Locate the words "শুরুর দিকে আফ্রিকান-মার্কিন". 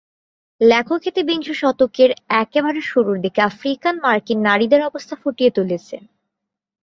2.81-4.39